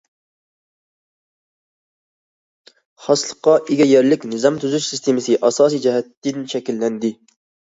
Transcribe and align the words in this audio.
خاسلىققا 3.07 3.55
ئىگە 3.67 3.87
يەرلىك 3.91 4.25
نىزام 4.35 4.61
تۈزۈش 4.65 4.89
سىستېمىسى 4.95 5.39
ئاساسىي 5.49 5.85
جەھەتتىن 5.85 6.49
شەكىللەندى. 6.57 7.17